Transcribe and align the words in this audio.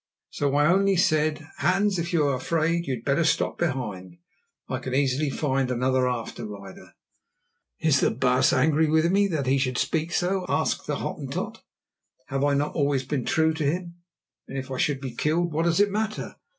So 0.31 0.55
I 0.55 0.65
only 0.65 0.95
said: 0.95 1.47
"Hans, 1.57 1.99
if 1.99 2.11
you 2.11 2.25
are 2.25 2.33
afraid, 2.33 2.87
you 2.87 2.95
had 2.95 3.05
better 3.05 3.23
stop 3.23 3.59
behind. 3.59 4.17
I 4.67 4.79
can 4.79 4.95
easily 4.95 5.29
find 5.29 5.69
another 5.69 6.07
after 6.09 6.43
rider." 6.47 6.95
"Is 7.79 7.99
the 7.99 8.09
baas 8.09 8.51
angry 8.51 8.89
with 8.89 9.11
me 9.11 9.27
that 9.27 9.45
he 9.45 9.59
should 9.59 9.77
speak 9.77 10.11
so?" 10.11 10.43
asked 10.49 10.87
the 10.87 10.95
Hottentot. 10.95 11.61
"Have 12.29 12.43
I 12.43 12.55
not 12.55 12.73
always 12.73 13.03
been 13.03 13.25
true 13.25 13.53
to 13.53 13.63
him; 13.63 13.97
and 14.47 14.57
if 14.57 14.71
I 14.71 14.79
should 14.79 15.01
be 15.01 15.13
killed, 15.13 15.53
what 15.53 15.65
does 15.65 15.79
it 15.79 15.91
matter? 15.91 16.35